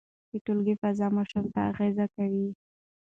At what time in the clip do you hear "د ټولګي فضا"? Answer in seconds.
0.31-1.07